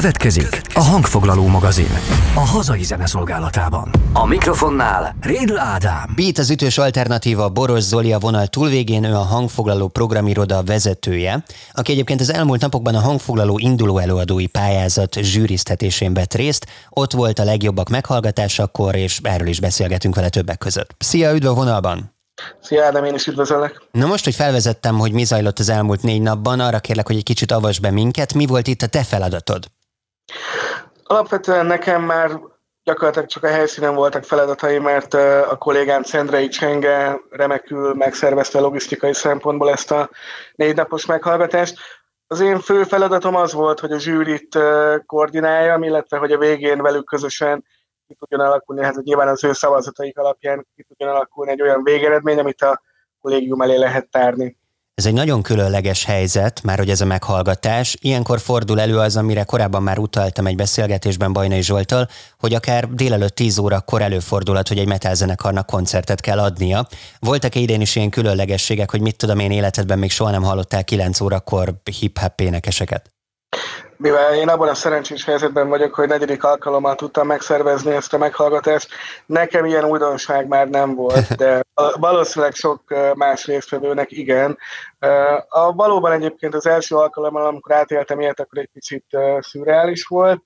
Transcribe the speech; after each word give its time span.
Következik 0.00 0.60
a 0.74 0.82
hangfoglaló 0.82 1.46
magazin. 1.46 1.90
A 2.34 2.40
hazai 2.40 2.82
zene 2.82 3.06
szolgálatában. 3.06 3.90
A 4.12 4.26
mikrofonnál 4.26 5.16
Rédl 5.20 5.58
Ádám. 5.58 6.12
Beat 6.16 6.38
az 6.38 6.50
ütős 6.50 6.78
alternatíva 6.78 7.48
Boros 7.48 7.82
Zoli 7.82 8.12
a 8.12 8.18
vonal 8.18 8.46
túlvégén, 8.46 9.04
ő 9.04 9.14
a 9.14 9.18
hangfoglaló 9.18 9.88
programiroda 9.88 10.62
vezetője, 10.62 11.44
aki 11.72 11.92
egyébként 11.92 12.20
az 12.20 12.32
elmúlt 12.32 12.60
napokban 12.60 12.94
a 12.94 13.00
hangfoglaló 13.00 13.58
induló 13.58 13.98
előadói 13.98 14.46
pályázat 14.46 15.14
zsűriztetésén 15.14 16.14
vett 16.14 16.34
részt, 16.34 16.66
ott 16.90 17.12
volt 17.12 17.38
a 17.38 17.44
legjobbak 17.44 17.88
meghallgatásakor, 17.88 18.94
és 18.94 19.18
erről 19.22 19.48
is 19.48 19.60
beszélgetünk 19.60 20.14
vele 20.14 20.28
többek 20.28 20.58
között. 20.58 20.94
Szia, 20.98 21.34
üdv 21.34 21.46
a 21.46 21.54
vonalban! 21.54 22.12
Szia 22.60 22.84
Ádám, 22.84 23.04
én 23.04 23.14
is 23.14 23.26
üdvözöllek. 23.26 23.82
Na 23.92 24.06
most, 24.06 24.24
hogy 24.24 24.34
felvezettem, 24.34 24.98
hogy 24.98 25.12
mi 25.12 25.24
zajlott 25.24 25.58
az 25.58 25.68
elmúlt 25.68 26.02
négy 26.02 26.22
napban, 26.22 26.60
arra 26.60 26.78
kérlek, 26.78 27.06
hogy 27.06 27.16
egy 27.16 27.22
kicsit 27.22 27.52
avasd 27.52 27.80
be 27.80 27.90
minket. 27.90 28.34
Mi 28.34 28.46
volt 28.46 28.66
itt 28.66 28.82
a 28.82 28.86
te 28.86 29.02
feladatod? 29.02 29.72
Alapvetően 31.02 31.66
nekem 31.66 32.02
már 32.02 32.40
gyakorlatilag 32.84 33.28
csak 33.28 33.42
a 33.42 33.48
helyszínen 33.48 33.94
voltak 33.94 34.24
feladatai, 34.24 34.78
mert 34.78 35.14
a 35.14 35.56
kollégám 35.58 36.02
Szendrei 36.02 36.48
Csenge 36.48 37.20
remekül 37.30 37.94
megszervezte 37.94 38.60
logisztikai 38.60 39.14
szempontból 39.14 39.70
ezt 39.70 39.90
a 39.90 40.10
négy 40.54 40.76
napos 40.76 41.06
meghallgatást. 41.06 41.78
Az 42.26 42.40
én 42.40 42.60
fő 42.60 42.84
feladatom 42.84 43.34
az 43.34 43.52
volt, 43.52 43.80
hogy 43.80 43.92
a 43.92 43.98
zsűrit 43.98 44.58
koordináljam, 45.06 45.82
illetve 45.82 46.18
hogy 46.18 46.32
a 46.32 46.38
végén 46.38 46.82
velük 46.82 47.04
közösen 47.04 47.64
ki 48.06 48.14
tudjon 48.14 48.40
alakulni, 48.40 48.84
hát 48.84 49.02
nyilván 49.02 49.28
az 49.28 49.44
ő 49.44 49.52
szavazataik 49.52 50.18
alapján 50.18 50.66
ki 50.74 50.82
tudjon 50.82 51.08
alakulni 51.08 51.50
egy 51.50 51.62
olyan 51.62 51.82
végeredmény, 51.82 52.38
amit 52.38 52.62
a 52.62 52.82
kollégium 53.20 53.60
elé 53.60 53.76
lehet 53.76 54.10
tárni. 54.10 54.58
Ez 54.94 55.06
egy 55.06 55.12
nagyon 55.12 55.42
különleges 55.42 56.04
helyzet, 56.04 56.62
már 56.62 56.78
hogy 56.78 56.90
ez 56.90 57.00
a 57.00 57.04
meghallgatás. 57.04 57.96
Ilyenkor 58.00 58.40
fordul 58.40 58.80
elő 58.80 58.98
az, 58.98 59.16
amire 59.16 59.42
korábban 59.42 59.82
már 59.82 59.98
utaltam 59.98 60.46
egy 60.46 60.56
beszélgetésben 60.56 61.32
Bajnai 61.32 61.62
Zsolttal, 61.62 62.08
hogy 62.38 62.54
akár 62.54 62.88
délelőtt 62.88 63.34
10 63.34 63.58
órakor 63.58 64.02
előfordulhat, 64.02 64.68
hogy 64.68 64.78
egy 64.78 64.86
metalzenekarnak 64.86 65.66
koncertet 65.66 66.20
kell 66.20 66.38
adnia. 66.38 66.86
Voltak 67.18 67.54
idén 67.54 67.80
is 67.80 67.96
ilyen 67.96 68.10
különlegességek, 68.10 68.90
hogy 68.90 69.00
mit 69.00 69.16
tudom 69.16 69.38
én 69.38 69.50
életedben 69.50 69.98
még 69.98 70.10
soha 70.10 70.30
nem 70.30 70.42
hallottál 70.42 70.84
9 70.84 71.20
órakor 71.20 71.74
hip-hop 72.00 72.40
énekeseket? 72.40 73.13
Mivel 73.96 74.34
én 74.34 74.48
abban 74.48 74.68
a 74.68 74.74
szerencsés 74.74 75.24
helyzetben 75.24 75.68
vagyok, 75.68 75.94
hogy 75.94 76.08
negyedik 76.08 76.44
alkalommal 76.44 76.94
tudtam 76.94 77.26
megszervezni 77.26 77.92
ezt 77.92 78.14
a 78.14 78.18
meghallgatást, 78.18 78.88
nekem 79.26 79.64
ilyen 79.64 79.84
újdonság 79.84 80.48
már 80.48 80.68
nem 80.68 80.94
volt, 80.94 81.34
de 81.34 81.64
valószínűleg 82.06 82.54
sok 82.54 82.82
más 83.14 83.46
résztvevőnek 83.46 84.10
igen. 84.10 84.58
A, 85.48 85.72
valóban 85.72 86.12
egyébként 86.12 86.54
az 86.54 86.66
első 86.66 86.96
alkalommal, 86.96 87.46
amikor 87.46 87.74
átéltem 87.74 88.20
ilyet, 88.20 88.40
akkor 88.40 88.58
egy 88.58 88.70
picit 88.72 89.04
szürreális 89.38 90.04
volt. 90.04 90.42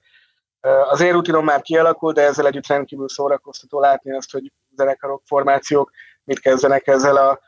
Az 0.91 1.01
én 1.01 1.13
rutinom 1.13 1.45
már 1.45 1.61
kialakult, 1.61 2.15
de 2.15 2.23
ezzel 2.23 2.47
együtt 2.47 2.67
rendkívül 2.67 3.09
szórakoztató 3.09 3.81
látni 3.81 4.17
azt, 4.17 4.33
hogy 4.33 4.53
zenekarok, 4.77 5.23
formációk 5.25 5.91
mit 6.25 6.41
kezdenek 6.41 6.87
ezzel 6.87 7.17
a 7.17 7.41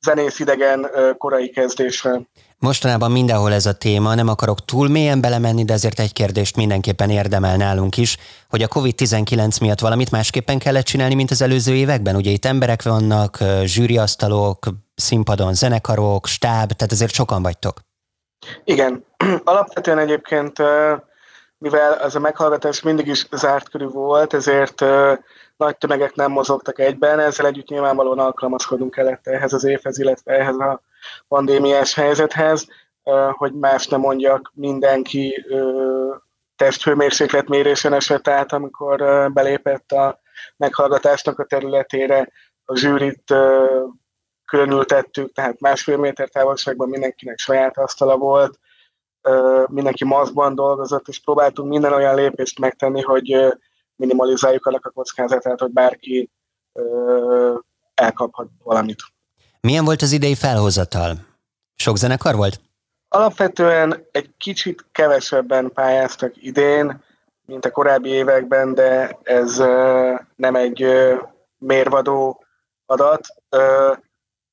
zenész 0.00 0.38
idegen 0.38 0.86
korai 1.18 1.50
kezdéssel. 1.50 2.28
Mostanában 2.58 3.10
mindenhol 3.10 3.52
ez 3.52 3.66
a 3.66 3.72
téma, 3.72 4.14
nem 4.14 4.28
akarok 4.28 4.64
túl 4.64 4.88
mélyen 4.88 5.20
belemenni, 5.20 5.64
de 5.64 5.72
ezért 5.72 5.98
egy 5.98 6.12
kérdést 6.12 6.56
mindenképpen 6.56 7.10
érdemel 7.10 7.56
nálunk 7.56 7.96
is, 7.96 8.16
hogy 8.48 8.62
a 8.62 8.68
COVID-19 8.68 9.60
miatt 9.60 9.80
valamit 9.80 10.10
másképpen 10.10 10.58
kellett 10.58 10.84
csinálni, 10.84 11.14
mint 11.14 11.30
az 11.30 11.42
előző 11.42 11.74
években. 11.74 12.16
Ugye 12.16 12.30
itt 12.30 12.44
emberek 12.44 12.82
vannak, 12.82 13.38
zsűriasztalok, 13.62 14.66
színpadon 14.94 15.54
zenekarok, 15.54 16.26
stáb, 16.26 16.72
tehát 16.72 16.92
azért 16.92 17.12
sokan 17.12 17.42
vagytok. 17.42 17.80
Igen, 18.64 19.04
alapvetően 19.44 19.98
egyébként 19.98 20.58
mivel 21.58 21.98
ez 21.98 22.14
a 22.14 22.20
meghallgatás 22.20 22.82
mindig 22.82 23.06
is 23.06 23.26
zárt 23.30 23.68
körű 23.68 23.86
volt, 23.86 24.34
ezért 24.34 24.84
nagy 25.56 25.76
tömegek 25.78 26.14
nem 26.14 26.30
mozogtak 26.30 26.78
egyben, 26.78 27.18
ezzel 27.18 27.46
együtt 27.46 27.68
nyilvánvalóan 27.68 28.18
alkalmazkodunk 28.18 28.90
kellett 28.90 29.26
ehhez 29.26 29.52
az 29.52 29.64
évhez, 29.64 29.98
illetve 29.98 30.32
ehhez 30.32 30.56
a 30.56 30.80
pandémiás 31.28 31.94
helyzethez, 31.94 32.66
hogy 33.32 33.52
más 33.52 33.86
nem 33.86 34.00
mondjak, 34.00 34.52
mindenki 34.54 35.44
testhőmérsékletmérésen 36.56 37.92
esett 37.92 38.28
át, 38.28 38.52
amikor 38.52 39.30
belépett 39.32 39.92
a 39.92 40.20
meghallgatásnak 40.56 41.38
a 41.38 41.44
területére, 41.44 42.28
a 42.64 42.76
zsűrit 42.76 43.34
különültettük, 44.44 45.32
tehát 45.32 45.60
másfél 45.60 45.96
méter 45.96 46.28
távolságban 46.28 46.88
mindenkinek 46.88 47.38
saját 47.38 47.78
asztala 47.78 48.16
volt, 48.16 48.58
mindenki 49.66 50.04
maszkban 50.04 50.54
dolgozott, 50.54 51.08
és 51.08 51.20
próbáltunk 51.20 51.68
minden 51.68 51.92
olyan 51.92 52.14
lépést 52.14 52.58
megtenni, 52.58 53.02
hogy 53.02 53.56
minimalizáljuk 53.96 54.66
annak 54.66 54.86
a 54.86 54.90
kockázatát, 54.90 55.60
hogy 55.60 55.70
bárki 55.70 56.30
elkaphat 57.94 58.48
valamit. 58.62 59.00
Milyen 59.60 59.84
volt 59.84 60.02
az 60.02 60.12
idei 60.12 60.34
felhozatal? 60.34 61.14
Sok 61.74 61.96
zenekar 61.96 62.36
volt? 62.36 62.60
Alapvetően 63.08 64.06
egy 64.12 64.30
kicsit 64.36 64.84
kevesebben 64.92 65.72
pályáztak 65.72 66.32
idén, 66.36 67.02
mint 67.46 67.64
a 67.64 67.70
korábbi 67.70 68.08
években, 68.08 68.74
de 68.74 69.18
ez 69.22 69.56
nem 70.36 70.54
egy 70.54 70.86
mérvadó 71.58 72.44
adat. 72.86 73.26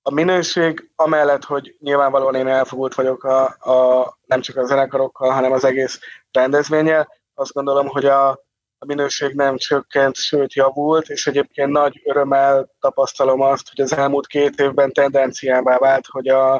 A 0.07 0.11
minőség, 0.13 0.91
amellett, 0.95 1.43
hogy 1.43 1.75
nyilvánvalóan 1.79 2.35
én 2.35 2.47
elfogult 2.47 2.95
vagyok 2.95 3.23
a, 3.23 3.43
a, 3.45 4.17
nem 4.25 4.41
csak 4.41 4.55
a 4.57 4.65
zenekarokkal, 4.65 5.31
hanem 5.31 5.51
az 5.51 5.63
egész 5.63 5.99
rendezvényel, 6.31 7.11
azt 7.33 7.53
gondolom, 7.53 7.87
hogy 7.87 8.05
a, 8.05 8.29
a 8.77 8.85
minőség 8.85 9.33
nem 9.33 9.57
csökkent, 9.57 10.15
sőt 10.15 10.53
javult, 10.53 11.09
és 11.09 11.27
egyébként 11.27 11.71
nagy 11.71 12.01
örömmel 12.03 12.69
tapasztalom 12.79 13.41
azt, 13.41 13.69
hogy 13.69 13.81
az 13.81 13.93
elmúlt 13.93 14.27
két 14.27 14.59
évben 14.59 14.91
tendenciává 14.91 15.77
vált, 15.77 16.05
hogy 16.07 16.27
a, 16.27 16.53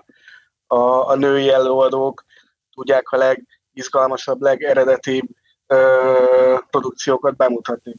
a, 0.68 1.10
a 1.10 1.16
női 1.16 1.50
előadók 1.50 2.26
tudják 2.76 3.10
a 3.10 3.18
legizgalmasabb, 3.18 4.42
legeredetibb 4.42 5.28
ö, 5.68 6.58
produkciókat 6.70 7.36
bemutatni. 7.36 7.96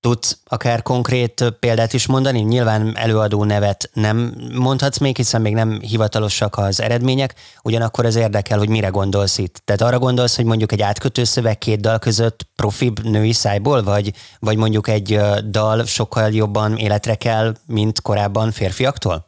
Tudsz 0.00 0.38
akár 0.48 0.82
konkrét 0.82 1.44
példát 1.58 1.92
is 1.92 2.06
mondani? 2.06 2.40
Nyilván 2.40 2.96
előadó 2.96 3.44
nevet 3.44 3.90
nem 3.92 4.34
mondhatsz 4.58 4.98
még, 4.98 5.16
hiszen 5.16 5.40
még 5.40 5.54
nem 5.54 5.80
hivatalosak 5.80 6.58
az 6.58 6.80
eredmények, 6.80 7.34
ugyanakkor 7.62 8.04
ez 8.04 8.16
érdekel, 8.16 8.58
hogy 8.58 8.68
mire 8.68 8.88
gondolsz 8.88 9.38
itt. 9.38 9.62
Tehát 9.64 9.80
arra 9.80 9.98
gondolsz, 9.98 10.36
hogy 10.36 10.44
mondjuk 10.44 10.72
egy 10.72 10.82
átkötő 10.82 11.24
szöveg 11.24 11.58
két 11.58 11.80
dal 11.80 11.98
között 11.98 12.40
profibb 12.56 13.02
női 13.02 13.32
szájból, 13.32 13.82
vagy, 13.82 14.12
vagy 14.38 14.56
mondjuk 14.56 14.88
egy 14.88 15.20
dal 15.50 15.84
sokkal 15.84 16.30
jobban 16.30 16.76
életre 16.76 17.14
kell, 17.14 17.54
mint 17.66 18.02
korábban 18.02 18.50
férfiaktól? 18.50 19.24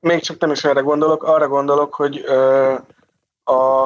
Még 0.00 0.20
csak 0.20 0.38
nem 0.38 0.50
is 0.50 0.64
erre 0.64 0.80
gondolok, 0.80 1.22
arra 1.22 1.48
gondolok, 1.48 1.94
hogy 1.94 2.22
ö, 2.26 2.74
a, 3.44 3.82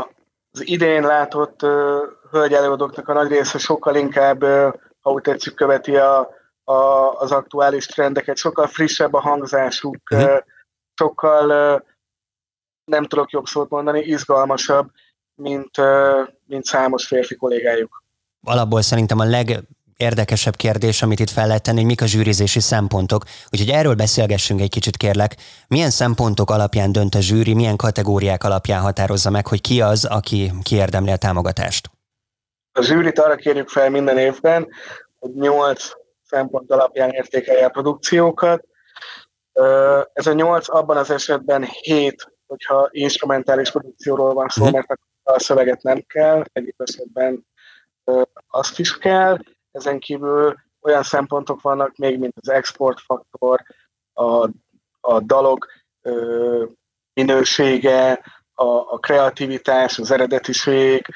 az 0.51 0.67
idén 0.69 1.03
látott 1.03 1.63
ö, 1.63 1.99
hölgy 2.31 2.53
előadóknak 2.53 3.09
a 3.09 3.13
nagy 3.13 3.29
része 3.29 3.59
sokkal 3.59 3.95
inkább 3.95 4.43
ö, 4.43 4.69
ha 5.07 5.13
úgy 5.13 5.23
tetszik, 5.23 5.55
követi 5.55 5.97
a, 5.97 6.29
a, 6.65 6.75
az 7.19 7.33
aktuális 7.33 7.87
trendeket, 7.87 8.37
sokkal 8.37 8.67
frissebb 8.67 9.15
a 9.15 9.21
hangzásuk, 9.21 9.97
uh-huh. 10.11 10.39
sokkal, 10.95 11.47
nem 12.85 13.05
tudok 13.05 13.31
jobb 13.31 13.47
szót 13.47 13.71
mondani, 13.71 14.01
izgalmasabb, 14.01 14.91
mint, 15.35 15.71
mint 16.47 16.65
számos 16.65 17.07
férfi 17.07 17.37
kollégájuk. 17.37 18.03
Alapból 18.47 18.83
szerintem 18.83 19.19
a 19.19 19.25
leg 19.25 19.61
érdekesebb 19.97 20.57
kérdés, 20.57 21.03
amit 21.03 21.21
itt 21.21 21.31
fel 21.31 21.47
lehet 21.47 21.63
tenni, 21.63 21.79
hogy 21.79 21.87
mik 21.87 22.03
a 22.03 22.07
zsűrizési 22.07 22.61
szempontok. 22.61 23.25
Úgyhogy 23.51 23.71
erről 23.71 23.95
beszélgessünk 23.95 24.61
egy 24.61 24.71
kicsit, 24.71 24.97
kérlek. 24.97 25.37
Milyen 25.69 25.91
szempontok 25.91 26.51
alapján 26.51 26.93
dönt 26.93 27.15
a 27.15 27.21
zsűri, 27.21 27.55
milyen 27.55 27.77
kategóriák 27.77 28.45
alapján 28.45 28.81
határozza 28.81 29.31
meg, 29.31 29.47
hogy 29.47 29.61
ki 29.61 29.81
az, 29.81 30.05
aki 30.05 30.53
kiérdemli 30.63 31.11
a 31.11 31.17
támogatást? 31.17 31.91
A 32.77 32.83
zsűrit 32.83 33.19
arra 33.19 33.35
kérjük 33.35 33.69
fel 33.69 33.91
minden 33.91 34.19
évben, 34.19 34.69
hogy 35.19 35.35
nyolc 35.35 35.91
szempont 36.23 36.71
alapján 36.71 37.11
értékelje 37.11 37.67
a 37.67 37.71
produkciókat. 37.71 38.65
Ez 40.13 40.27
a 40.27 40.33
nyolc 40.33 40.69
abban 40.69 40.97
az 40.97 41.11
esetben 41.11 41.65
hét, 41.65 42.33
hogyha 42.47 42.89
instrumentális 42.91 43.71
produkcióról 43.71 44.35
van 44.35 44.49
szó, 44.49 44.65
mhm. 44.65 44.73
mert 44.75 45.01
a 45.23 45.39
szöveget 45.39 45.83
nem 45.83 46.05
kell, 46.07 46.45
egyik 46.53 46.75
esetben 46.79 47.47
azt 48.49 48.79
is 48.79 48.99
kell. 48.99 49.39
Ezen 49.73 49.99
kívül 49.99 50.57
olyan 50.83 51.03
szempontok 51.03 51.61
vannak 51.61 51.97
még, 51.97 52.19
mint 52.19 52.35
az 52.41 52.49
exportfaktor, 52.49 53.63
a, 54.13 54.49
a 55.01 55.21
dalok 55.21 55.67
minősége, 57.15 58.21
a, 58.55 58.65
a 58.65 58.99
kreativitás, 58.99 59.99
az 59.99 60.11
eredetiség, 60.11 61.07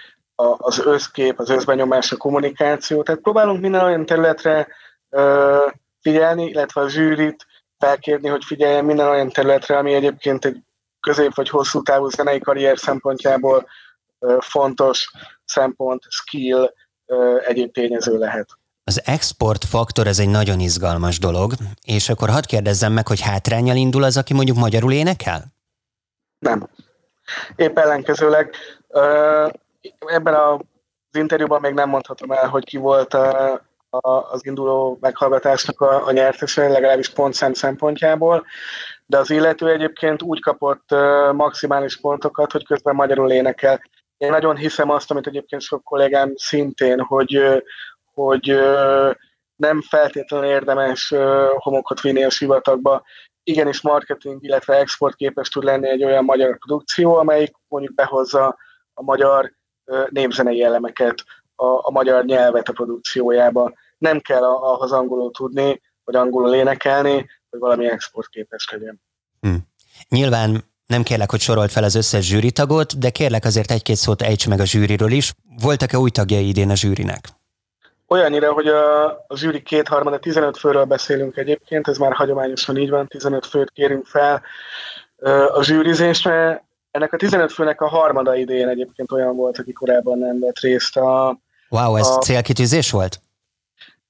az 0.57 0.79
összkép, 0.79 1.39
az 1.39 1.49
összbenyomás, 1.49 2.13
a 2.13 2.17
kommunikáció. 2.17 3.03
Tehát 3.03 3.21
próbálunk 3.21 3.61
minden 3.61 3.85
olyan 3.85 4.07
területre 4.07 4.69
ö, 5.11 5.67
figyelni, 6.01 6.45
illetve 6.45 6.81
a 6.81 6.89
zsűrit 6.89 7.47
felkérni, 7.79 8.29
hogy 8.29 8.45
figyeljen 8.45 8.85
minden 8.85 9.09
olyan 9.09 9.31
területre, 9.31 9.79
ami 9.79 9.95
egyébként 9.95 10.45
egy 10.45 10.57
közép 11.01 11.35
vagy 11.35 11.49
hosszú 11.49 11.83
távú 11.83 12.09
zenei 12.09 12.39
karrier 12.39 12.79
szempontjából 12.79 13.67
ö, 14.19 14.37
fontos 14.41 15.11
szempont, 15.45 16.03
skill, 16.09 16.73
egyéb 17.47 17.73
tényező 17.73 18.19
lehet. 18.19 18.49
Az 18.85 19.03
export 19.05 19.65
faktor 19.65 20.07
ez 20.07 20.19
egy 20.19 20.29
nagyon 20.29 20.61
izgalmas 20.61 21.19
dolog, 21.19 21.53
és 21.85 22.09
akkor 22.09 22.29
hadd 22.29 22.47
kérdezzem 22.47 22.93
meg, 22.93 23.09
hogy 23.09 23.21
hátrányal 23.21 23.77
indul 23.77 24.03
az, 24.03 24.17
aki 24.17 24.35
mondjuk 24.35 24.57
magyarul 24.57 24.93
énekel? 24.93 25.45
Nem. 26.39 26.69
Épp 27.57 27.79
ellenkezőleg 27.79 28.55
ebben 29.99 30.35
az 30.35 30.59
interjúban 31.19 31.61
még 31.61 31.75
nem 31.75 31.89
mondhatom 31.89 32.31
el, 32.31 32.49
hogy 32.49 32.65
ki 32.65 32.77
volt 32.77 33.15
a, 33.15 33.53
a, 33.91 34.09
az 34.11 34.47
induló 34.47 34.99
meghallgatásnak 35.01 35.81
a, 35.81 36.07
a 36.07 36.13
nyertese, 36.13 36.69
legalábbis 36.69 37.09
pontszám 37.09 37.53
szempontjából, 37.53 38.47
de 39.07 39.19
az 39.19 39.31
illető 39.31 39.69
egyébként 39.69 40.23
úgy 40.23 40.41
kapott 40.41 40.91
maximális 41.33 42.01
pontokat, 42.01 42.53
hogy 42.53 42.67
közben 42.67 42.95
magyarul 42.95 43.31
énekel. 43.31 43.83
Én 44.17 44.31
nagyon 44.31 44.57
hiszem 44.57 44.91
azt, 44.91 45.11
amit 45.11 45.27
egyébként 45.27 45.63
sok 45.63 45.85
kollégám 45.85 46.33
szintén, 46.37 47.01
hogy, 47.01 47.63
hogy 48.15 48.61
nem 49.57 49.83
feltétlenül 49.83 50.47
érdemes 50.47 51.15
homokot 51.57 52.01
vinni 52.01 52.25
a 52.25 52.31
sivatagba. 52.31 53.03
Igenis 53.43 53.81
marketing, 53.81 54.45
illetve 54.45 54.77
export 54.77 55.15
képes 55.15 55.49
tud 55.49 55.65
lenni 55.65 55.89
egy 55.89 56.05
olyan 56.05 56.25
magyar 56.25 56.59
produkció, 56.59 57.15
amelyik 57.15 57.53
mondjuk 57.69 57.95
behozza 57.95 58.57
a 58.95 59.03
magyar 59.03 59.53
népzenei 60.09 60.63
elemeket, 60.63 61.25
a, 61.57 61.65
a 61.65 61.91
magyar 61.91 62.25
nyelvet 62.25 62.69
a 62.69 62.73
produkciójába. 62.73 63.73
Nem 63.99 64.19
kell 64.21 64.43
ahhoz 64.43 64.93
angolul 64.93 65.31
tudni, 65.31 65.81
vagy 66.05 66.17
angolul 66.17 66.55
énekelni, 66.55 67.29
hogy 67.51 67.61
valami 67.61 67.91
exportképes 67.91 68.69
legyen. 68.71 69.01
Hm. 69.41 69.55
Nyilván 70.09 70.65
nem 70.87 71.03
kérlek, 71.03 71.31
hogy 71.31 71.41
sorolt 71.41 71.71
fel 71.71 71.85
az 71.85 71.95
összes 71.95 72.27
zsűritagot, 72.27 72.99
de 72.99 73.11
kérlek 73.11 73.45
azért 73.45 73.71
egy-két 73.71 73.97
szót 73.97 74.23
ejts 74.23 74.49
meg 74.49 74.61
a 74.61 74.65
zsűriről 74.65 75.11
is. 75.11 75.35
Voltak-e 75.63 75.99
új 75.99 76.11
tagjai 76.11 76.49
idén 76.49 76.71
a 76.71 76.77
zsűrinek? 76.77 77.29
Olyannyira, 78.09 78.53
hogy 78.53 78.67
a, 78.67 79.07
a 79.07 79.37
zsűri 79.37 79.63
kétharmada, 79.63 80.19
15 80.19 80.59
főről 80.59 80.85
beszélünk 80.85 81.37
egyébként, 81.37 81.89
ez 81.89 81.97
már 81.97 82.13
hagyományosan 82.13 82.77
így 82.77 82.91
van, 82.91 83.07
15 83.07 83.47
főt 83.47 83.71
kérünk 83.71 84.07
fel 84.07 84.43
a 85.53 85.63
zsűrizésre. 85.63 86.65
Ennek 86.91 87.13
a 87.13 87.17
15 87.17 87.53
főnek 87.53 87.81
a 87.81 87.89
harmada 87.89 88.35
idén 88.35 88.69
egyébként 88.69 89.13
olyan 89.13 89.37
volt, 89.37 89.59
aki 89.59 89.73
korábban 89.73 90.19
nem 90.19 90.41
vett 90.41 90.59
részt 90.59 90.97
a... 90.97 91.39
Wow, 91.69 91.97
ez 91.97 92.07
a, 92.07 92.19
célkitűzés 92.19 92.91
volt? 92.91 93.21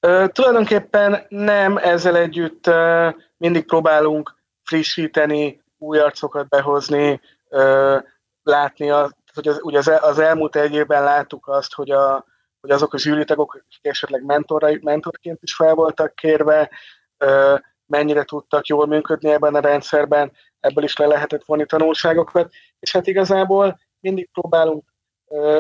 Uh, 0.07 0.29
tulajdonképpen 0.29 1.27
nem, 1.29 1.77
ezzel 1.77 2.17
együtt 2.17 2.67
uh, 2.67 3.15
mindig 3.37 3.65
próbálunk 3.65 4.37
frissíteni, 4.63 5.63
új 5.79 5.99
arcokat 5.99 6.49
behozni, 6.49 7.21
uh, 7.49 8.03
látni, 8.43 8.91
a, 8.91 9.11
hogy 9.35 9.49
az, 9.49 9.59
ugye 9.63 9.79
az, 9.79 9.93
az 10.01 10.19
elmúlt 10.19 10.57
egy 10.57 10.75
évben 10.75 11.03
láttuk 11.03 11.49
azt, 11.49 11.75
hogy, 11.75 11.91
a, 11.91 12.25
hogy 12.61 12.71
azok 12.71 12.95
a 12.95 12.99
zsűritagok, 12.99 13.55
akik 13.55 13.87
esetleg 13.87 14.25
mentorai, 14.25 14.79
mentorként 14.83 15.39
is 15.43 15.55
fel 15.55 15.75
voltak 15.75 16.15
kérve, 16.15 16.71
uh, 17.19 17.59
mennyire 17.87 18.23
tudtak 18.23 18.67
jól 18.67 18.87
működni 18.87 19.31
ebben 19.31 19.55
a 19.55 19.61
rendszerben, 19.61 20.33
ebből 20.61 20.85
is 20.85 20.97
le 20.97 21.07
lehetett 21.07 21.45
vonni 21.45 21.67
tanulságokat, 21.67 22.53
és 22.79 22.93
hát 22.93 23.07
igazából 23.07 23.81
mindig 24.01 24.31
próbálunk 24.33 24.85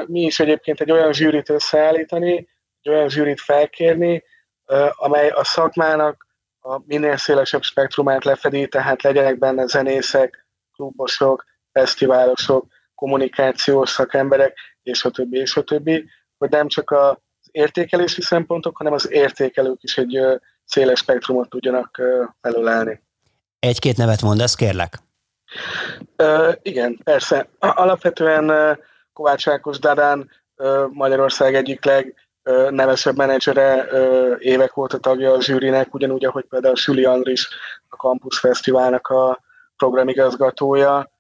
mi 0.07 0.21
is 0.21 0.41
egyébként 0.41 0.81
egy 0.81 0.91
olyan 0.91 1.13
zsűrit 1.13 1.49
összeállítani, 1.49 2.49
egy 2.83 2.93
olyan 2.93 3.09
zsűrit 3.09 3.41
felkérni, 3.41 4.25
amely 4.91 5.29
a 5.29 5.45
szakmának 5.45 6.27
a 6.61 6.81
minél 6.87 7.17
szélesebb 7.17 7.63
spektrumát 7.63 8.25
lefedi, 8.25 8.69
tehát 8.69 9.03
legyenek 9.03 9.39
benne 9.39 9.67
zenészek, 9.67 10.47
klubosok, 10.73 11.45
fesztiválosok, 11.73 12.67
kommunikációs 12.95 13.91
szakemberek, 13.91 14.59
és 14.83 15.05
a 15.05 15.11
többi, 15.11 15.39
és 15.39 15.57
a 15.57 15.63
többi, 15.63 16.11
hogy 16.39 16.51
nem 16.51 16.69
csak 16.69 16.91
az 16.91 17.17
értékelési 17.51 18.23
szempontok, 18.23 18.77
hanem 18.77 18.93
az 18.93 19.11
értékelők 19.11 19.83
is 19.83 19.99
egy 19.99 20.21
széles 20.65 20.99
spektrumot 20.99 21.49
tudjanak 21.49 22.03
felülelni. 22.41 23.03
Egy-két 23.61 23.97
nevet 23.97 24.23
mondasz, 24.23 24.55
kérlek? 24.55 24.99
Uh, 26.19 26.55
igen, 26.63 27.01
persze. 27.05 27.49
Alapvetően 27.59 28.51
uh, 28.51 28.77
Kovács 29.13 29.49
Ákos 29.49 29.79
Dadán 29.79 30.31
uh, 30.57 30.85
Magyarország 30.93 31.55
egyik 31.55 31.85
leg 31.85 32.15
nevesebb 32.71 33.17
menedzsere 33.17 33.89
évek 34.39 34.77
óta 34.77 34.99
tagja 34.99 35.33
a 35.33 35.43
zsűrinek, 35.43 35.95
ugyanúgy, 35.95 36.25
ahogy 36.25 36.45
például 36.45 36.77
Süli 36.77 37.05
Andris, 37.05 37.49
a 37.89 37.97
Campus 37.97 38.39
Fesztiválnak 38.39 39.07
a 39.07 39.41
programigazgatója, 39.77 41.11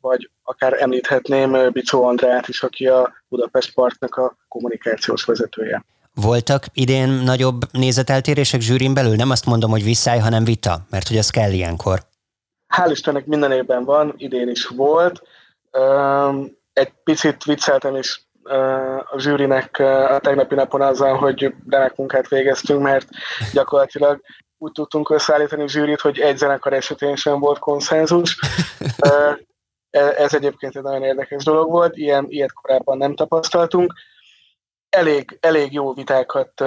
vagy 0.00 0.30
akár 0.42 0.82
említhetném 0.82 1.72
Bicó 1.72 2.04
Andrát 2.04 2.48
is, 2.48 2.62
aki 2.62 2.86
a 2.86 3.12
Budapest 3.28 3.74
Parknak 3.74 4.14
a 4.14 4.36
kommunikációs 4.48 5.24
vezetője. 5.24 5.84
Voltak 6.20 6.64
idén 6.72 7.08
nagyobb 7.08 7.60
nézeteltérések 7.72 8.60
zsűrin 8.60 8.94
belül? 8.94 9.14
Nem 9.16 9.30
azt 9.30 9.46
mondom, 9.46 9.70
hogy 9.70 9.84
visszáj, 9.84 10.18
hanem 10.18 10.44
vita, 10.44 10.78
mert 10.90 11.08
hogy 11.08 11.16
az 11.16 11.30
kell 11.30 11.52
ilyenkor. 11.52 11.98
Hál' 12.76 12.90
Istennek 12.90 13.26
minden 13.26 13.52
évben 13.52 13.84
van, 13.84 14.14
idén 14.16 14.48
is 14.48 14.66
volt. 14.66 15.22
Egy 16.72 16.92
picit 17.04 17.44
vicceltem 17.44 17.96
is 17.96 18.26
a 19.10 19.18
zsűrinek 19.18 19.78
a 20.08 20.18
tegnapi 20.22 20.54
napon 20.54 20.80
azzal, 20.80 21.16
hogy 21.16 21.54
remek 21.68 21.96
munkát 21.96 22.28
végeztünk, 22.28 22.82
mert 22.82 23.08
gyakorlatilag 23.52 24.20
úgy 24.58 24.72
tudtunk 24.72 25.10
összeállítani 25.10 25.68
zsűrit, 25.68 26.00
hogy 26.00 26.18
egy 26.18 26.36
zenekar 26.36 26.72
esetén 26.72 27.16
sem 27.16 27.38
volt 27.38 27.58
konszenzus. 27.58 28.38
E, 29.90 30.14
ez 30.16 30.34
egyébként 30.34 30.76
egy 30.76 30.82
nagyon 30.82 31.02
érdekes 31.02 31.44
dolog 31.44 31.70
volt, 31.70 31.96
ilyen, 31.96 32.26
ilyet 32.28 32.52
korábban 32.52 32.98
nem 32.98 33.14
tapasztaltunk. 33.14 33.92
Elég, 34.96 35.38
elég 35.40 35.72
jó 35.72 35.92
vitákat 35.92 36.60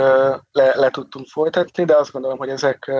le, 0.52 0.76
le 0.76 0.90
tudtunk 0.90 1.28
folytatni, 1.28 1.86
de 1.86 1.96
azt 1.96 2.12
gondolom, 2.12 2.38
hogy 2.38 2.50
ezek, 2.50 2.92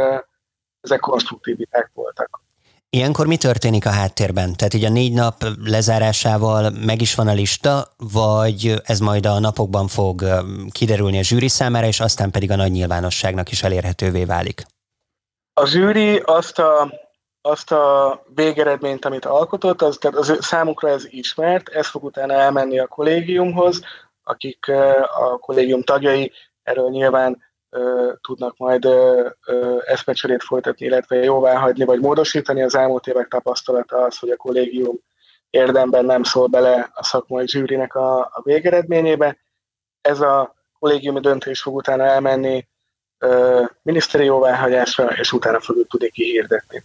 ezek 0.82 1.00
konstruktív 1.00 1.58
viták 1.58 1.92
voltak. 1.94 2.42
Ilyenkor 2.90 3.28
mi 3.28 3.38
történik 3.38 3.86
a 3.86 3.90
háttérben? 3.90 4.56
Tehát 4.56 4.74
így 4.74 4.84
a 4.84 4.90
négy 4.90 5.14
nap 5.14 5.36
lezárásával 5.64 6.70
meg 6.86 7.02
is 7.02 7.16
van 7.16 7.28
a 7.28 7.34
lista, 7.34 7.88
vagy 7.98 8.82
ez 8.84 9.00
majd 9.00 9.26
a 9.26 9.40
napokban 9.40 9.88
fog 9.88 10.24
kiderülni 10.72 11.18
a 11.18 11.24
zsűri 11.24 11.48
számára, 11.48 11.88
és 11.88 12.00
aztán 12.00 12.32
pedig 12.32 12.52
a 12.52 12.56
nagy 12.56 12.72
nyilvánosságnak 12.72 13.52
is 13.52 13.64
elérhetővé 13.64 14.26
válik? 14.26 14.64
A 15.54 15.66
zsűri 15.66 16.18
azt 16.18 16.60
a, 16.60 16.94
azt 17.42 17.72
a 17.72 18.24
végeredményt, 18.36 19.06
amit 19.06 19.26
alkotott, 19.26 19.82
az, 19.82 19.98
tehát 20.00 20.18
az 20.18 20.38
számukra 20.40 20.90
ez 20.90 21.06
ismert, 21.10 21.70
ez 21.70 21.88
fog 21.88 22.04
utána 22.04 22.34
elmenni 22.34 22.80
a 22.80 22.88
kollégiumhoz, 22.88 23.82
akik 24.30 24.68
a 25.20 25.38
kollégium 25.38 25.82
tagjai, 25.82 26.32
erről 26.64 26.90
nyilván 26.90 27.44
tudnak 28.22 28.58
majd 28.58 28.88
eszmecserét 29.86 30.44
folytatni, 30.44 30.86
illetve 30.86 31.16
jóvá 31.16 31.56
hagyni, 31.56 31.86
vagy 31.86 32.00
módosítani. 32.00 32.62
Az 32.62 32.76
elmúlt 32.76 33.08
évek 33.08 33.28
tapasztalata 33.28 33.98
az, 33.98 34.20
hogy 34.20 34.30
a 34.30 34.36
kollégium 34.36 35.00
érdemben 35.50 36.06
nem 36.06 36.24
szól 36.24 36.48
bele 36.48 36.90
a 36.94 37.04
szakmai 37.04 37.48
zsűrinek 37.48 37.96
a, 37.96 38.20
a 38.20 38.42
végeredményébe. 38.44 39.38
Ez 40.02 40.22
a 40.22 40.56
kollégiumi 40.80 41.20
döntés 41.20 41.62
fog 41.62 41.76
utána 41.76 42.04
elmenni 42.04 42.68
miniszteri 43.82 44.26
jóváhagyásra, 44.26 45.06
és 45.06 45.34
utána 45.34 45.60
fogjuk 45.60 45.88
tudni 45.88 46.10
kihirdetni. 46.10 46.84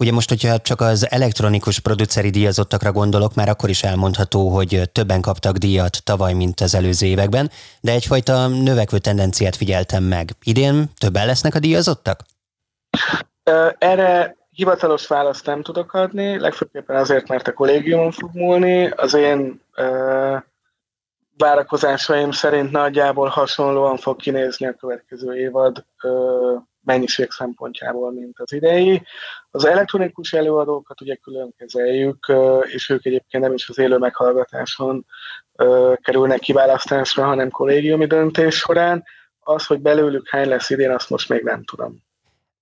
Ugye 0.00 0.12
most, 0.12 0.28
hogyha 0.28 0.58
csak 0.58 0.80
az 0.80 1.10
elektronikus 1.10 1.78
produceri 1.78 2.30
díjazottakra 2.30 2.92
gondolok, 2.92 3.34
már 3.34 3.48
akkor 3.48 3.68
is 3.68 3.82
elmondható, 3.82 4.48
hogy 4.48 4.90
többen 4.92 5.20
kaptak 5.20 5.56
díjat 5.56 6.04
tavaly, 6.04 6.32
mint 6.32 6.60
az 6.60 6.74
előző 6.74 7.06
években, 7.06 7.50
de 7.80 7.92
egyfajta 7.92 8.46
növekvő 8.48 8.98
tendenciát 8.98 9.56
figyeltem 9.56 10.02
meg. 10.02 10.30
Idén 10.42 10.90
többen 10.98 11.26
lesznek 11.26 11.54
a 11.54 11.58
díjazottak? 11.58 12.20
Erre 13.78 14.36
hivatalos 14.50 15.06
választ 15.06 15.46
nem 15.46 15.62
tudok 15.62 15.94
adni, 15.94 16.38
legfőképpen 16.38 16.96
azért, 16.96 17.28
mert 17.28 17.48
a 17.48 17.52
kollégiumon 17.52 18.10
fog 18.10 18.30
múlni. 18.32 18.86
Az 18.86 19.14
én 19.14 19.60
várakozásaim 21.36 22.30
szerint 22.30 22.70
nagyjából 22.70 23.28
hasonlóan 23.28 23.96
fog 23.96 24.16
kinézni 24.16 24.66
a 24.66 24.76
következő 24.80 25.36
évad 25.36 25.84
mennyiség 26.88 27.30
szempontjából, 27.30 28.12
mint 28.12 28.38
az 28.38 28.52
idei. 28.52 29.02
Az 29.50 29.64
elektronikus 29.64 30.32
előadókat 30.32 31.00
ugye 31.00 31.14
külön 31.14 31.54
kezeljük, 31.58 32.32
és 32.62 32.88
ők 32.88 33.04
egyébként 33.04 33.42
nem 33.42 33.52
is 33.52 33.68
az 33.68 33.78
élő 33.78 33.96
meghallgatáson 33.98 35.06
kerülnek 35.94 36.38
kiválasztásra, 36.38 37.24
hanem 37.24 37.50
kollégiumi 37.50 38.06
döntés 38.06 38.54
során. 38.54 39.04
Az, 39.40 39.66
hogy 39.66 39.80
belőlük 39.80 40.28
hány 40.28 40.48
lesz 40.48 40.70
idén, 40.70 40.90
azt 40.90 41.10
most 41.10 41.28
még 41.28 41.42
nem 41.42 41.64
tudom. 41.64 42.06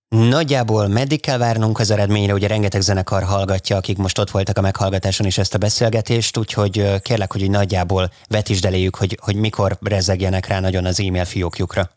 Nagyjából 0.08 0.88
meddig 0.88 1.20
kell 1.20 1.38
várnunk 1.38 1.78
az 1.78 1.90
eredményre? 1.90 2.32
Ugye 2.32 2.46
rengeteg 2.46 2.80
zenekar 2.80 3.22
hallgatja, 3.22 3.76
akik 3.76 3.96
most 3.96 4.18
ott 4.18 4.30
voltak 4.30 4.58
a 4.58 4.60
meghallgatáson 4.60 5.26
is 5.26 5.38
ezt 5.38 5.54
a 5.54 5.58
beszélgetést, 5.58 6.36
úgyhogy 6.36 7.00
kérlek, 7.02 7.32
hogy 7.32 7.50
nagyjából 7.50 8.10
vetítsd 8.28 8.68
hogy, 8.98 9.18
hogy 9.20 9.36
mikor 9.36 9.78
rezegjenek 9.80 10.46
rá 10.46 10.60
nagyon 10.60 10.84
az 10.84 11.00
e-mail 11.00 11.24
fiókjukra. 11.24 11.95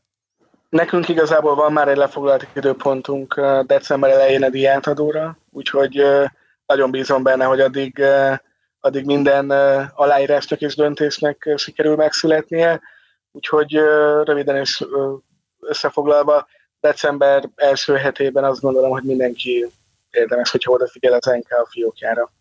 Nekünk 0.70 1.08
igazából 1.10 1.56
van 1.56 1.74
már 1.74 1.88
egy 1.88 1.98
lefoglalt 1.98 2.48
időpontunk 2.54 3.42
december 3.66 4.10
elején 4.10 4.44
a 4.44 4.50
diátadóra, 4.50 5.38
úgyhogy 5.52 6.04
nagyon 6.66 6.92
bízom 6.92 7.24
benne, 7.24 7.46
hogy 7.46 7.60
addig 7.60 8.04
addig 8.80 9.06
minden 9.06 9.50
aláírásnak 9.96 10.62
és 10.62 10.76
döntésnek 10.76 11.54
sikerül 11.56 11.96
megszületnie. 11.96 12.82
Úgyhogy 13.32 13.74
röviden 14.24 14.56
és 14.56 14.86
összefoglalva, 15.60 16.48
december 16.80 17.50
első 17.56 17.96
hetében 17.96 18.44
azt 18.44 18.62
gondolom, 18.62 18.90
hogy 18.90 19.04
mindenki 19.04 19.68
érdemes, 20.12 20.52
hogyha 20.52 20.72
odafigyel 20.72 21.14
az 21.14 21.26
NK 21.26 21.52
a 21.52 21.68
fiókjára. 21.70 22.32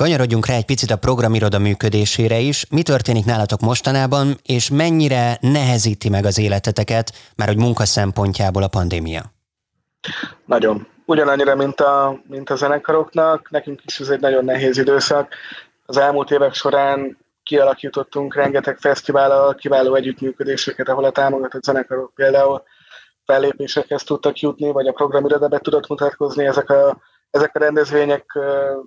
Kanyarodjunk 0.00 0.46
rá 0.46 0.54
egy 0.54 0.64
picit 0.64 0.90
a 0.90 0.96
programiroda 0.96 1.58
működésére 1.58 2.38
is. 2.38 2.66
Mi 2.70 2.82
történik 2.82 3.24
nálatok 3.24 3.60
mostanában, 3.60 4.36
és 4.42 4.70
mennyire 4.70 5.38
nehezíti 5.40 6.08
meg 6.08 6.24
az 6.24 6.38
életeteket, 6.38 7.12
már 7.36 7.48
hogy 7.48 7.56
munka 7.56 7.84
szempontjából 7.84 8.62
a 8.62 8.68
pandémia? 8.68 9.22
Nagyon. 10.44 10.86
Ugyanannyira, 11.06 11.54
mint 11.54 11.80
a, 11.80 12.20
mint 12.28 12.50
a 12.50 12.56
zenekaroknak, 12.56 13.50
nekünk 13.50 13.80
is 13.84 14.00
ez 14.00 14.08
egy 14.08 14.20
nagyon 14.20 14.44
nehéz 14.44 14.78
időszak. 14.78 15.34
Az 15.86 15.96
elmúlt 15.96 16.30
évek 16.30 16.54
során 16.54 17.18
kialakítottunk 17.42 18.34
rengeteg 18.34 18.78
fesztivállal 18.78 19.54
kiváló 19.54 19.94
együttműködéseket, 19.94 20.88
ahol 20.88 21.04
a 21.04 21.10
támogatott 21.10 21.62
zenekarok 21.62 22.12
például 22.14 22.62
fellépésekhez 23.24 24.02
tudtak 24.02 24.38
jutni, 24.38 24.70
vagy 24.72 24.86
a 24.86 24.92
programiroda 24.92 25.48
be 25.48 25.58
tudott 25.58 25.88
mutatkozni, 25.88 26.46
ezek 26.46 26.70
a, 26.70 26.98
ezek 27.30 27.56
a 27.56 27.58
rendezvények 27.58 28.38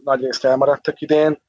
nagy 0.04 0.22
részt 0.22 0.46
elmaradtak 0.46 1.02
idén. 1.02 1.42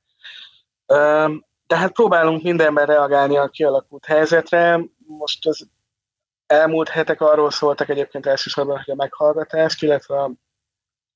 Tehát 1.67 1.93
próbálunk 1.93 2.43
mindenben 2.43 2.87
reagálni 2.87 3.37
a 3.37 3.49
kialakult 3.49 4.05
helyzetre. 4.05 4.81
Most 5.07 5.47
az 5.47 5.69
elmúlt 6.47 6.89
hetek 6.89 7.21
arról 7.21 7.51
szóltak 7.51 7.89
egyébként 7.89 8.27
elsősorban, 8.27 8.77
hogy 8.77 8.91
a 8.91 8.97
meghallgatást, 8.97 9.83
illetve 9.83 10.31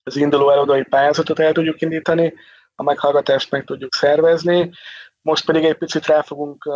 az 0.03 0.17
induló 0.17 0.51
előadói 0.51 0.83
pályázatot 0.83 1.39
el 1.39 1.53
tudjuk 1.53 1.81
indítani, 1.81 2.35
a 2.75 2.83
meghallgatást 2.83 3.51
meg 3.51 3.65
tudjuk 3.65 3.95
szervezni. 3.95 4.71
Most 5.23 5.45
pedig 5.45 5.65
egy 5.65 5.79
picit 5.79 6.07
rá 6.07 6.23
fogunk 6.23 6.69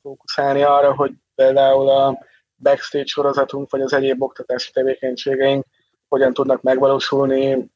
fókuszálni 0.00 0.62
arra, 0.62 0.94
hogy 0.94 1.12
például 1.34 1.88
a 1.88 2.18
backstage 2.56 3.06
sorozatunk, 3.06 3.70
vagy 3.70 3.80
az 3.80 3.92
egyéb 3.92 4.22
oktatási 4.22 4.70
tevékenységeink 4.72 5.64
hogyan 6.08 6.32
tudnak 6.32 6.62
megvalósulni 6.62 7.70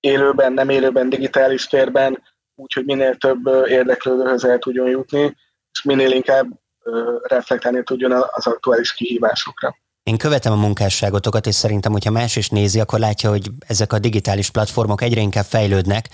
élőben, 0.00 0.52
nem 0.52 0.68
élőben, 0.68 1.08
digitális 1.08 1.66
térben, 1.66 2.22
úgyhogy 2.54 2.84
minél 2.84 3.16
több 3.16 3.46
érdeklődőhöz 3.66 4.44
el 4.44 4.58
tudjon 4.58 4.88
jutni, 4.88 5.36
és 5.72 5.82
minél 5.82 6.10
inkább 6.10 6.46
reflektálni 7.22 7.82
tudjon 7.82 8.12
az 8.12 8.46
aktuális 8.46 8.94
kihívásokra. 8.94 9.76
Én 10.02 10.16
követem 10.16 10.52
a 10.52 10.56
munkásságotokat, 10.56 11.46
és 11.46 11.54
szerintem, 11.54 11.92
hogyha 11.92 12.10
más 12.10 12.36
is 12.36 12.48
nézi, 12.48 12.80
akkor 12.80 12.98
látja, 12.98 13.30
hogy 13.30 13.50
ezek 13.66 13.92
a 13.92 13.98
digitális 13.98 14.50
platformok 14.50 15.02
egyre 15.02 15.20
inkább 15.20 15.44
fejlődnek, 15.44 16.08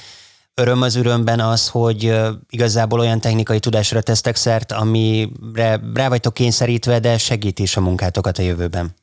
öröm 0.54 0.82
az 0.82 0.96
örömben 0.96 1.40
az, 1.40 1.68
hogy 1.68 2.20
igazából 2.48 3.00
olyan 3.00 3.20
technikai 3.20 3.58
tudásra 3.58 4.00
tesztek 4.00 4.36
szert, 4.36 4.72
amire 4.72 5.80
rá 5.94 6.08
vagytok 6.08 6.34
kényszerítve, 6.34 6.98
de 6.98 7.18
segít 7.18 7.58
is 7.58 7.76
a 7.76 7.80
munkátokat 7.80 8.38
a 8.38 8.42
jövőben. 8.42 8.94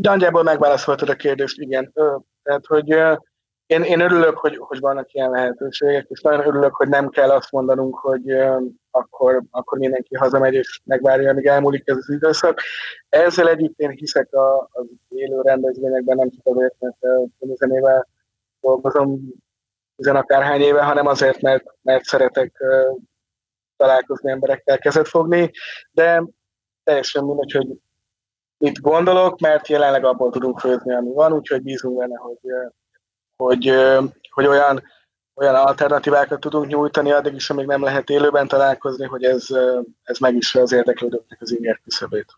Nagyjából 0.00 0.42
megválaszoltad 0.42 1.08
a 1.08 1.14
kérdést, 1.14 1.58
igen. 1.58 1.92
Tehát, 2.42 2.66
hogy 2.66 2.88
én, 3.66 3.82
én 3.82 4.00
örülök, 4.00 4.38
hogy, 4.38 4.56
hogy 4.56 4.80
vannak 4.80 5.12
ilyen 5.12 5.30
lehetőségek, 5.30 6.06
és 6.08 6.20
nagyon 6.20 6.46
örülök, 6.46 6.74
hogy 6.74 6.88
nem 6.88 7.08
kell 7.08 7.30
azt 7.30 7.52
mondanunk, 7.52 7.98
hogy 7.98 8.30
akkor, 8.90 9.42
akkor 9.50 9.78
mindenki 9.78 10.16
hazamegy 10.16 10.54
és 10.54 10.80
megvárja, 10.84 11.30
amíg 11.30 11.46
elmúlik 11.46 11.88
ez 11.88 11.96
az 11.96 12.10
időszak. 12.10 12.60
Ezzel 13.08 13.48
együtt 13.48 13.78
én 13.78 13.90
hiszek 13.90 14.28
az 14.70 14.86
élő 15.08 15.40
rendezvényekben, 15.40 16.16
nem 16.16 16.30
csak 16.30 16.46
azért, 16.56 16.74
mert 16.78 16.96
a 17.02 17.54
zenével 17.54 18.08
dolgozom 18.60 19.20
akárhány 19.96 20.60
éve, 20.60 20.82
hanem 20.82 21.06
azért, 21.06 21.40
mert, 21.40 21.64
mert 21.82 22.04
szeretek 22.04 22.56
uh, 22.60 22.98
találkozni 23.76 24.30
emberekkel, 24.30 24.78
kezet 24.78 25.08
fogni, 25.08 25.50
de 25.90 26.24
teljesen 26.84 27.24
mindegy, 27.24 27.52
hogy 27.52 27.68
mit 28.56 28.80
gondolok, 28.80 29.38
mert 29.38 29.68
jelenleg 29.68 30.04
abból 30.04 30.30
tudunk 30.30 30.58
főzni, 30.58 30.94
ami 30.94 31.12
van, 31.12 31.32
úgyhogy 31.32 31.62
bízunk 31.62 31.98
benne, 31.98 32.16
hogy, 32.16 32.38
hogy, 33.36 33.72
hogy 34.30 34.46
olyan, 34.46 34.82
olyan 35.34 35.54
alternatívákat 35.54 36.40
tudunk 36.40 36.66
nyújtani, 36.66 37.12
addig 37.12 37.34
is, 37.34 37.50
amíg 37.50 37.66
nem 37.66 37.82
lehet 37.82 38.10
élőben 38.10 38.48
találkozni, 38.48 39.06
hogy 39.06 39.24
ez, 39.24 39.46
ez 40.02 40.18
megüsse 40.18 40.60
az 40.60 40.72
érdeklődőknek 40.72 41.40
az 41.40 41.52
inger 41.52 41.80
küszöbét. 41.84 42.36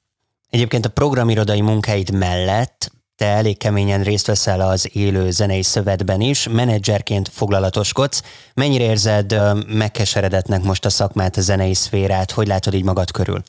Egyébként 0.50 0.86
a 0.86 0.90
programirodai 0.90 1.60
munkáid 1.60 2.10
mellett 2.10 2.90
te 3.16 3.26
elég 3.26 3.58
keményen 3.58 4.02
részt 4.02 4.26
veszel 4.26 4.60
az 4.60 4.90
élő 4.92 5.30
zenei 5.30 5.62
szövetben 5.62 6.20
is, 6.20 6.48
menedzserként 6.48 7.28
foglalatoskodsz. 7.28 8.22
Mennyire 8.54 8.84
érzed 8.84 9.34
megkeseredetnek 9.68 10.62
most 10.62 10.84
a 10.84 10.90
szakmát, 10.90 11.36
a 11.36 11.40
zenei 11.40 11.74
szférát? 11.74 12.30
Hogy 12.30 12.46
látod 12.46 12.74
így 12.74 12.84
magad 12.84 13.10
körül? 13.10 13.42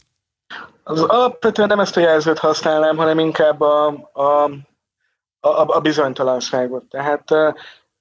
Az 0.84 1.02
alapvetően 1.02 1.68
nem 1.68 1.80
ezt 1.80 1.98
a 1.98 2.00
jelzőt 2.00 2.40
használnám, 2.40 2.98
hanem 2.98 3.20
inkább 3.20 3.62
a, 3.62 3.88
a, 4.14 4.50
a, 5.40 5.76
a 5.76 5.80
bizonytalanságot. 5.80 6.84
Tehát 6.84 7.32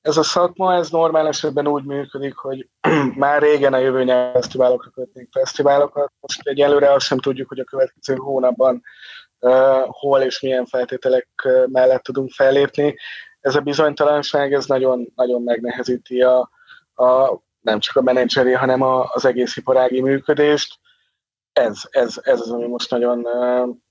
ez 0.01 0.17
a 0.17 0.23
szakma, 0.23 0.75
ez 0.75 0.91
normál 0.91 1.27
esetben 1.27 1.67
úgy 1.67 1.85
működik, 1.85 2.37
hogy 2.37 2.69
már 3.15 3.43
régen 3.43 3.73
a 3.73 3.79
jövő 3.79 4.05
nyelv 4.05 4.33
fesztiválokra 4.33 4.91
kötnénk 4.91 5.29
fesztiválokat. 5.33 6.13
Most 6.21 6.47
egyelőre 6.49 6.93
azt 6.93 7.07
sem 7.07 7.19
tudjuk, 7.19 7.49
hogy 7.49 7.59
a 7.59 7.65
következő 7.65 8.15
hónapban 8.15 8.83
hol 9.87 10.21
és 10.21 10.41
milyen 10.41 10.67
feltételek 10.67 11.29
mellett 11.67 12.03
tudunk 12.03 12.31
fellépni. 12.31 12.97
Ez 13.41 13.55
a 13.55 13.61
bizonytalanság, 13.61 14.53
ez 14.53 14.67
nagyon, 14.67 15.13
nagyon 15.15 15.43
megnehezíti 15.43 16.23
a, 16.23 16.51
a, 16.95 17.41
nem 17.61 17.79
csak 17.79 17.97
a 17.97 18.03
menedzseri, 18.03 18.53
hanem 18.53 18.83
a, 18.83 19.05
az 19.13 19.25
egész 19.25 19.57
iparági 19.57 20.01
működést. 20.01 20.79
Ez, 21.53 21.81
ez, 21.91 22.21
ez 22.23 22.41
az, 22.41 22.51
ami 22.51 22.67
most 22.67 22.91
nagyon 22.91 23.27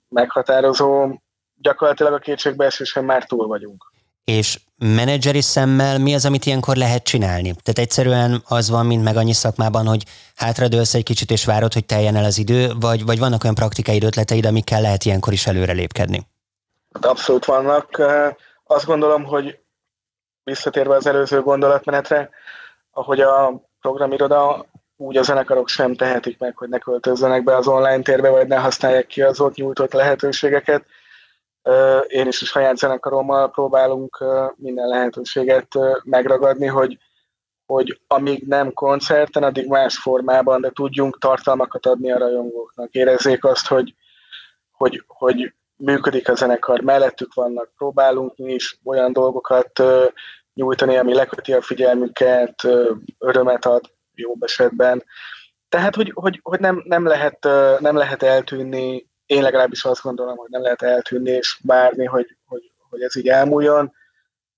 meghatározó. 0.10 1.08
Gyakorlatilag 1.56 2.14
a 2.14 2.18
kétségbeesésen 2.18 3.04
már 3.04 3.26
túl 3.26 3.48
vagyunk. 3.48 3.94
És 4.24 4.60
menedzseri 4.78 5.42
szemmel 5.42 6.00
mi 6.00 6.14
az, 6.14 6.26
amit 6.26 6.46
ilyenkor 6.46 6.76
lehet 6.76 7.04
csinálni? 7.04 7.54
Tehát 7.64 7.80
egyszerűen 7.80 8.42
az 8.48 8.70
van, 8.70 8.86
mint 8.86 9.04
meg 9.04 9.16
annyi 9.16 9.34
szakmában, 9.34 9.88
hogy 9.88 10.04
hátradőlsz 10.36 10.94
egy 10.94 11.04
kicsit 11.04 11.32
és 11.32 11.46
várod, 11.46 11.74
hogy 11.74 11.86
teljen 11.86 12.16
el 12.16 12.24
az 12.24 12.38
idő, 12.38 12.72
vagy, 12.80 13.06
vagy 13.06 13.20
vannak 13.20 13.44
olyan 13.44 13.56
praktikai 13.56 14.04
ötleteid, 14.04 14.46
amikkel 14.46 14.82
lehet 14.82 15.04
ilyenkor 15.06 15.34
is 15.34 15.48
előrelépkedni? 15.48 16.28
Hát 16.94 17.06
abszolút 17.06 17.46
vannak. 17.46 18.02
Azt 18.64 18.86
gondolom, 18.86 19.24
hogy 19.24 19.60
visszatérve 20.44 20.96
az 20.96 21.08
előző 21.08 21.42
gondolatmenetre, 21.42 22.30
ahogy 22.92 23.20
a 23.20 23.62
programiroda, 23.82 24.66
úgy 24.98 25.18
a 25.18 25.24
zenekarok 25.24 25.68
sem 25.68 25.96
tehetik 25.96 26.40
meg, 26.40 26.58
hogy 26.58 26.70
ne 26.70 26.78
költözzenek 26.78 27.44
be 27.44 27.56
az 27.56 27.68
online 27.68 28.02
térbe, 28.02 28.30
vagy 28.30 28.48
ne 28.48 28.58
használják 28.58 29.08
ki 29.08 29.22
az 29.22 29.40
ott 29.40 29.56
nyújtott 29.56 29.94
lehetőségeket 29.94 30.86
én 32.08 32.28
is 32.28 32.42
a 32.42 32.46
saját 32.46 32.78
zenekarommal 32.78 33.52
próbálunk 33.52 34.24
minden 34.56 34.88
lehetőséget 34.88 35.68
megragadni, 36.04 36.66
hogy, 36.66 36.98
hogy 37.66 38.00
amíg 38.08 38.48
nem 38.48 38.74
koncerten, 38.74 39.44
addig 39.44 39.68
más 39.68 39.98
formában, 39.98 40.62
de 40.62 40.70
tudjunk 40.70 41.20
tartalmakat 41.20 41.86
adni 41.86 42.12
a 42.12 42.18
rajongóknak. 42.18 42.92
Érezzék 42.92 43.44
azt, 43.44 43.68
hogy, 43.68 43.96
hogy, 44.72 45.04
hogy 45.08 45.54
működik 45.76 46.30
a 46.30 46.36
zenekar, 46.36 46.80
mellettük 46.80 47.34
vannak, 47.34 47.72
próbálunk 47.78 48.38
mi 48.38 48.54
is 48.54 48.80
olyan 48.84 49.14
dolgokat 49.14 49.84
nyújtani, 50.54 50.98
ami 50.98 51.14
leköti 51.14 51.54
a 51.54 51.62
figyelmüket, 51.62 52.68
örömet 53.20 53.66
ad 53.66 53.92
jobb 54.14 54.44
esetben. 54.44 55.04
Tehát, 55.70 55.96
hogy, 55.96 56.12
hogy, 56.14 56.40
hogy 56.44 56.60
nem, 56.60 56.84
nem, 56.86 57.06
lehet, 57.06 57.44
nem 57.80 57.96
lehet 57.96 58.24
eltűnni 58.24 59.08
én 59.26 59.42
legalábbis 59.42 59.84
azt 59.84 60.02
gondolom, 60.02 60.38
hogy 60.38 60.50
nem 60.50 60.62
lehet 60.62 60.82
eltűnni 60.82 61.30
és 61.30 61.60
várni, 61.64 62.06
hogy, 62.06 62.38
hogy, 62.46 62.72
hogy 62.90 63.02
ez 63.02 63.16
így 63.16 63.28
elmúljon, 63.28 63.94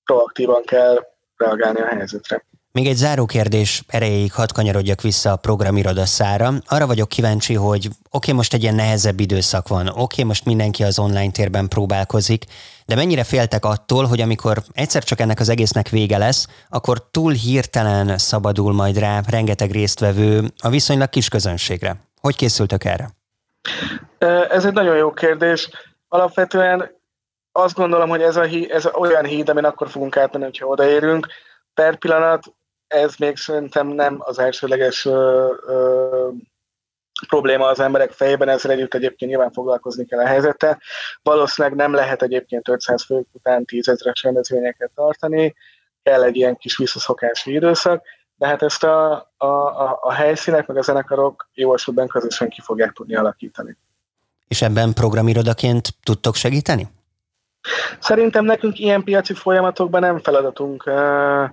proaktívan 0.04 0.64
kell 0.64 1.08
reagálni 1.38 1.80
a 1.82 1.86
helyzetre. 1.86 2.46
Még 2.72 2.88
egy 2.88 2.96
záró 2.96 3.26
kérdés 3.26 3.84
erejéig 3.88 4.34
hadd 4.34 4.54
kanyarodjak 4.54 5.02
vissza 5.02 5.32
a 5.32 5.36
programiroda 5.36 6.06
szára. 6.06 6.54
Arra 6.66 6.88
vagyok 6.88 7.10
kíváncsi, 7.10 7.54
hogy 7.54 7.86
oké, 7.86 7.98
okay, 8.12 8.34
most 8.34 8.54
egy 8.54 8.62
ilyen 8.62 8.76
nehezebb 8.76 9.20
időszak 9.20 9.68
van, 9.68 9.88
oké, 9.88 10.00
okay, 10.02 10.24
most 10.24 10.46
mindenki 10.46 10.84
az 10.84 11.00
online 11.00 11.32
térben 11.32 11.68
próbálkozik, 11.68 12.46
de 12.86 12.96
mennyire 12.96 13.24
féltek 13.24 13.66
attól, 13.66 14.06
hogy 14.06 14.22
amikor 14.22 14.64
egyszer 14.72 15.04
csak 15.04 15.20
ennek 15.20 15.40
az 15.40 15.50
egésznek 15.50 15.90
vége 15.90 16.18
lesz, 16.18 16.48
akkor 16.70 17.10
túl 17.12 17.32
hirtelen 17.32 18.18
szabadul 18.18 18.74
majd 18.74 18.98
rá 18.98 19.22
rengeteg 19.30 19.72
résztvevő 19.72 20.44
a 20.58 20.70
viszonylag 20.70 21.10
kis 21.10 21.30
közönségre. 21.30 21.96
Hogy 22.22 22.36
készültök 22.36 22.84
erre? 22.84 23.10
Ez 24.50 24.66
egy 24.66 24.74
nagyon 24.74 24.98
jó 24.98 25.12
kérdés. 25.14 25.70
Alapvetően 26.08 26.96
azt 27.52 27.76
gondolom, 27.76 28.10
hogy 28.10 28.22
ez, 28.22 28.36
a 28.36 28.42
hí, 28.42 28.72
ez 28.72 28.86
olyan 28.94 29.26
híd, 29.26 29.50
amin 29.50 29.64
akkor 29.64 29.90
fogunk 29.90 30.18
átmenni, 30.18 30.44
hogyha 30.44 30.68
odaérünk. 30.68 31.28
Per 31.74 31.98
pillanat 31.98 32.44
ez 32.88 33.16
még 33.16 33.38
szerintem 33.38 33.88
nem 33.88 34.16
az 34.20 34.40
elsőleges 34.40 35.06
ö, 35.06 35.54
ö, 35.68 36.30
probléma 37.28 37.66
az 37.66 37.80
emberek 37.80 38.12
fejében, 38.12 38.50
ezzel 38.50 38.72
együtt 38.72 38.94
egyébként 38.94 39.32
nyilván 39.32 39.52
foglalkozni 39.52 40.06
kell 40.06 40.20
a 40.20 40.26
helyzettel. 40.26 40.82
Valószínűleg 41.24 41.78
nem 41.78 41.94
lehet 41.94 42.22
egyébként 42.22 42.68
500 42.68 43.04
fők 43.04 43.28
után 43.32 43.66
10 43.66 43.88
ezres 43.88 44.24
rendezvényeket 44.24 44.92
tartani, 44.96 45.56
kell 46.04 46.24
egy 46.24 46.36
ilyen 46.36 46.56
kis 46.56 46.78
visszaszokási 46.78 47.54
időszak, 47.54 48.04
de 48.36 48.48
hát 48.48 48.62
ezt 48.62 48.84
a, 48.84 49.12
a, 49.38 49.46
a, 49.46 50.00
a 50.02 50.12
helyszínek, 50.12 50.68
meg 50.68 50.78
a 50.78 50.82
zenekarok 50.82 51.50
jó 51.54 51.74
esetben 51.74 52.08
közösen 52.08 52.50
ki 52.50 52.62
fogják 52.62 52.92
tudni 52.92 53.16
alakítani. 53.16 53.78
És 54.48 54.62
ebben 54.62 54.94
programirodaként 54.94 55.94
tudtok 56.04 56.36
segíteni? 56.36 56.88
Szerintem 58.00 58.46
nekünk 58.46 58.80
ilyen 58.80 59.04
piaci 59.04 59.34
folyamatokban 59.34 60.01
nem 60.01 60.20
feladatunk 60.20 60.84
uh, 60.86 61.50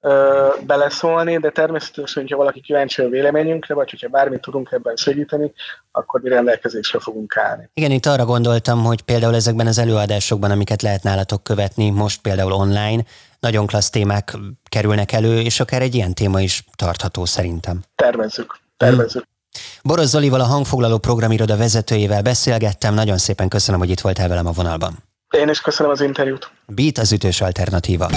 ö, 0.00 0.46
beleszólni, 0.66 1.38
de 1.38 1.50
természetesen, 1.50 2.22
hogyha 2.22 2.36
valaki 2.36 2.60
kíváncsi 2.60 3.02
a 3.02 3.08
véleményünkre, 3.08 3.74
vagy 3.74 3.90
hogyha 3.90 4.08
bármit 4.08 4.40
tudunk 4.40 4.72
ebben 4.72 4.96
segíteni, 4.96 5.52
akkor 5.92 6.20
mi 6.20 6.28
rendelkezésre 6.28 7.00
fogunk 7.00 7.36
állni. 7.36 7.70
Igen, 7.74 7.90
itt 7.90 8.06
arra 8.06 8.24
gondoltam, 8.24 8.84
hogy 8.84 9.02
például 9.02 9.34
ezekben 9.34 9.66
az 9.66 9.78
előadásokban, 9.78 10.50
amiket 10.50 10.82
lehet 10.82 11.02
nálatok 11.02 11.42
követni, 11.42 11.90
most 11.90 12.20
például 12.20 12.52
online, 12.52 13.02
nagyon 13.40 13.66
klassz 13.66 13.90
témák 13.90 14.36
kerülnek 14.68 15.12
elő, 15.12 15.40
és 15.40 15.60
akár 15.60 15.82
egy 15.82 15.94
ilyen 15.94 16.14
téma 16.14 16.40
is 16.40 16.64
tartható 16.76 17.24
szerintem. 17.24 17.80
Tervezzük, 17.94 18.58
tervezzük. 18.76 19.22
Hmm. 19.22 19.38
Boros 19.82 20.06
Zolival, 20.06 20.40
a 20.40 20.44
hangfoglaló 20.44 20.98
programiroda 20.98 21.56
vezetőjével 21.56 22.22
beszélgettem, 22.22 22.94
nagyon 22.94 23.18
szépen 23.18 23.48
köszönöm, 23.48 23.80
hogy 23.80 23.90
itt 23.90 24.00
voltál 24.00 24.28
velem 24.28 24.46
a 24.46 24.50
vonalban. 24.50 24.98
Én 25.30 25.48
is 25.48 25.60
köszönöm 25.60 25.92
az 25.92 26.00
interjút. 26.00 26.50
Beat 26.66 26.98
az 26.98 27.12
ütős 27.12 27.40
alternatíva. 27.40 28.10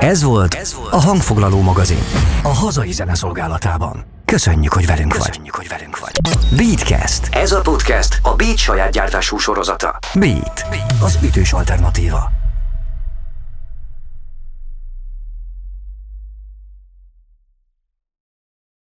Ez 0.00 0.22
volt, 0.22 0.54
Ez 0.54 0.74
volt 0.74 0.92
a 0.92 1.00
Hangfoglaló 1.00 1.60
magazin. 1.60 2.02
A 2.42 2.48
hazai 2.48 2.92
zene 2.92 3.14
szolgálatában. 3.14 4.04
Köszönjük, 4.24 4.72
hogy 4.72 4.86
velünk 4.86 5.16
vagy. 5.16 5.26
Köszönjük, 5.26 5.54
hogy 5.54 5.68
velünk 5.68 5.98
vagy. 5.98 6.20
Beatcast. 6.56 7.28
Ez 7.34 7.52
a 7.52 7.60
podcast 7.60 8.18
a 8.22 8.34
Beat 8.34 8.56
saját 8.56 8.92
gyártású 8.92 9.38
sorozata. 9.38 9.98
Beat. 10.14 10.66
Az 11.02 11.18
ütős 11.22 11.52
alternatíva. 11.52 12.39